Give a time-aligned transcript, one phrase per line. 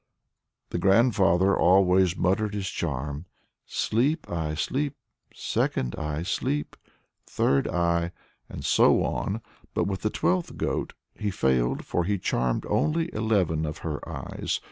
[0.71, 3.27] The grandfather always muttered his charm
[3.67, 4.55] 'Sleep, eye!
[4.55, 4.95] Sleep,
[5.31, 6.23] second eye!
[6.23, 6.75] Sleep,
[7.27, 8.11] third eye!'
[8.49, 9.41] and so on.
[9.75, 14.59] But with the twelfth goat he failed, for he charmed only eleven of her eyes.